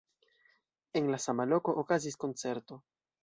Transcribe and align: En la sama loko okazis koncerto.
En 1.01 1.11
la 1.15 1.19
sama 1.27 1.45
loko 1.53 1.77
okazis 1.83 2.19
koncerto. 2.25 2.79